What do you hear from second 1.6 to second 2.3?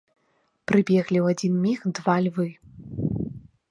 міг два